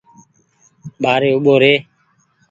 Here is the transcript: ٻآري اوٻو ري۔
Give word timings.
ٻآري 1.01 1.29
اوٻو 1.35 1.55
ري۔ 1.61 1.73